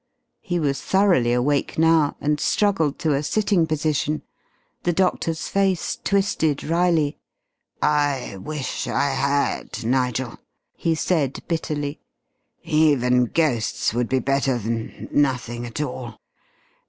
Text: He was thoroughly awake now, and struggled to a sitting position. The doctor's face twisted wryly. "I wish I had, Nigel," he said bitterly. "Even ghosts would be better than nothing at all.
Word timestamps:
He 0.39 0.59
was 0.59 0.81
thoroughly 0.81 1.31
awake 1.31 1.77
now, 1.77 2.15
and 2.19 2.39
struggled 2.39 2.97
to 2.97 3.13
a 3.13 3.21
sitting 3.21 3.67
position. 3.67 4.23
The 4.81 4.93
doctor's 4.93 5.47
face 5.47 5.95
twisted 6.03 6.63
wryly. 6.63 7.19
"I 7.83 8.37
wish 8.41 8.87
I 8.87 9.09
had, 9.11 9.83
Nigel," 9.83 10.39
he 10.75 10.95
said 10.95 11.43
bitterly. 11.47 11.99
"Even 12.63 13.25
ghosts 13.25 13.93
would 13.93 14.09
be 14.09 14.17
better 14.17 14.57
than 14.57 15.07
nothing 15.11 15.67
at 15.67 15.79
all. 15.79 16.19